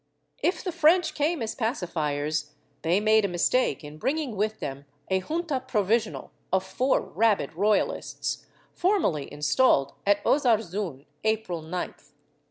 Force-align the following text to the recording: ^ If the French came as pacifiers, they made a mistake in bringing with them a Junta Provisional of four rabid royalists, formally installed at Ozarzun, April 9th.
^ 0.01 0.03
If 0.39 0.63
the 0.63 0.71
French 0.71 1.13
came 1.13 1.43
as 1.43 1.53
pacifiers, 1.55 2.53
they 2.81 2.99
made 2.99 3.23
a 3.23 3.27
mistake 3.27 3.83
in 3.83 3.99
bringing 3.99 4.35
with 4.35 4.59
them 4.59 4.85
a 5.11 5.19
Junta 5.19 5.59
Provisional 5.59 6.31
of 6.51 6.63
four 6.65 7.01
rabid 7.01 7.53
royalists, 7.53 8.47
formally 8.73 9.31
installed 9.31 9.93
at 10.07 10.23
Ozarzun, 10.25 11.05
April 11.23 11.61
9th. 11.61 12.13